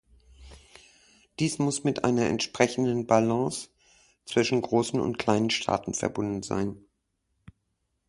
[1.37, 3.69] Dies muss mit einer entsprechenden Balance
[4.25, 6.83] zwischen großen und kleinen Staaten verbunden sein.